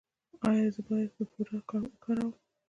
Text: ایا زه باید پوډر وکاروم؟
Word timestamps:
ایا 0.47 0.67
زه 0.73 0.81
باید 0.87 1.11
پوډر 1.31 1.47
وکاروم؟ 1.55 2.33